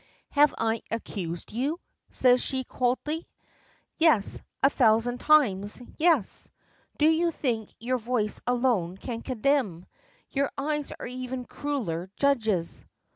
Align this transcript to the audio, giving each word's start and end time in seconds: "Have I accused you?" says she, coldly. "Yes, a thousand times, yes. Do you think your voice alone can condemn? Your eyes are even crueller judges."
"Have 0.31 0.55
I 0.57 0.81
accused 0.89 1.51
you?" 1.51 1.79
says 2.09 2.41
she, 2.41 2.63
coldly. 2.63 3.27
"Yes, 3.97 4.41
a 4.63 4.69
thousand 4.71 5.19
times, 5.19 5.79
yes. 5.95 6.49
Do 6.97 7.05
you 7.07 7.29
think 7.29 7.71
your 7.79 7.99
voice 7.99 8.41
alone 8.47 8.97
can 8.97 9.21
condemn? 9.21 9.85
Your 10.31 10.51
eyes 10.57 10.91
are 10.99 11.05
even 11.05 11.45
crueller 11.45 12.09
judges." 12.17 12.83